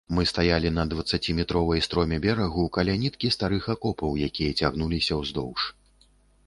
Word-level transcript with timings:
Мы 0.17 0.23
стаялі 0.29 0.69
на 0.77 0.85
дваццаціметровай 0.91 1.83
строме 1.87 2.17
берагу, 2.25 2.63
каля 2.79 2.97
ніткі 3.03 3.33
старых 3.37 3.63
акопаў, 3.75 4.19
якія 4.31 4.59
цягнуліся 4.63 5.13
ўздоўж. 5.21 5.71